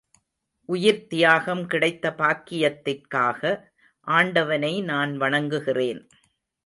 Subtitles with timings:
[0.69, 3.41] உயிர்த் தியாகம் கிடைத்த பாக்கியத்திற்காக
[4.07, 6.01] ஆண்டவனை நான் வணங்குகிறேன்.